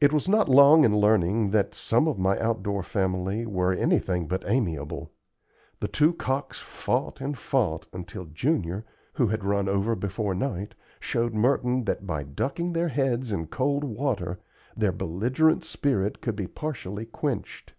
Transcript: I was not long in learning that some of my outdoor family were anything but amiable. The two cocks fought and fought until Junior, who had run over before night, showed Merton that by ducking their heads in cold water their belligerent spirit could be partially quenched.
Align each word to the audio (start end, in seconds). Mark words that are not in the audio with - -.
I 0.00 0.06
was 0.06 0.28
not 0.28 0.48
long 0.48 0.84
in 0.84 0.96
learning 0.96 1.50
that 1.50 1.74
some 1.74 2.06
of 2.06 2.16
my 2.16 2.38
outdoor 2.38 2.84
family 2.84 3.44
were 3.44 3.72
anything 3.72 4.28
but 4.28 4.44
amiable. 4.46 5.10
The 5.80 5.88
two 5.88 6.12
cocks 6.12 6.60
fought 6.60 7.20
and 7.20 7.36
fought 7.36 7.88
until 7.92 8.26
Junior, 8.26 8.84
who 9.14 9.26
had 9.26 9.42
run 9.42 9.68
over 9.68 9.96
before 9.96 10.36
night, 10.36 10.76
showed 11.00 11.34
Merton 11.34 11.86
that 11.86 12.06
by 12.06 12.22
ducking 12.22 12.72
their 12.72 12.86
heads 12.86 13.32
in 13.32 13.48
cold 13.48 13.82
water 13.82 14.38
their 14.76 14.92
belligerent 14.92 15.64
spirit 15.64 16.20
could 16.20 16.36
be 16.36 16.46
partially 16.46 17.04
quenched. 17.04 17.74